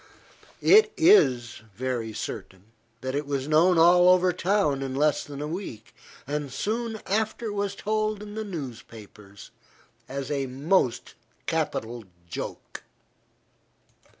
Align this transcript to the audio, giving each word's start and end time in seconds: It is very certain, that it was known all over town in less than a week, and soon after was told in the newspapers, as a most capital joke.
It 0.63 0.91
is 0.97 1.61
very 1.75 2.11
certain, 2.11 2.71
that 3.01 3.13
it 3.13 3.27
was 3.27 3.47
known 3.47 3.77
all 3.77 4.09
over 4.09 4.33
town 4.33 4.81
in 4.81 4.95
less 4.95 5.23
than 5.23 5.43
a 5.43 5.47
week, 5.47 5.93
and 6.25 6.51
soon 6.51 6.99
after 7.05 7.53
was 7.53 7.75
told 7.75 8.23
in 8.23 8.33
the 8.33 8.43
newspapers, 8.43 9.51
as 10.09 10.31
a 10.31 10.47
most 10.47 11.13
capital 11.45 12.05
joke. 12.27 12.81